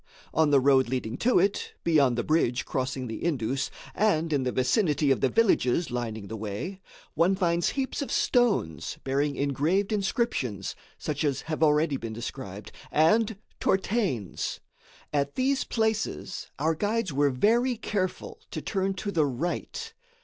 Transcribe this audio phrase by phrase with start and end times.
[0.33, 4.51] On the road leading to it, beyond the bridge crossing the Indus, and in the
[4.51, 6.81] vicinity of the villages lining the way,
[7.13, 13.37] one finds heaps of stones bearing engraved inscriptions, such as have already been described, and
[13.59, 14.59] t'horthenes.
[15.13, 19.93] At these places, our guides were very careful to turn to the right.